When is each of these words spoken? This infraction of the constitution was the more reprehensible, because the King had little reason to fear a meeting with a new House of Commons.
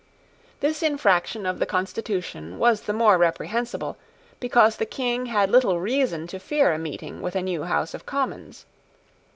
This 0.61 0.81
infraction 0.81 1.45
of 1.45 1.59
the 1.59 1.65
constitution 1.67 2.57
was 2.57 2.81
the 2.81 2.91
more 2.91 3.19
reprehensible, 3.19 3.97
because 4.39 4.77
the 4.77 4.85
King 4.87 5.27
had 5.27 5.51
little 5.51 5.79
reason 5.79 6.25
to 6.25 6.39
fear 6.39 6.73
a 6.73 6.79
meeting 6.79 7.21
with 7.21 7.35
a 7.35 7.41
new 7.43 7.65
House 7.65 7.93
of 7.93 8.07
Commons. 8.07 8.65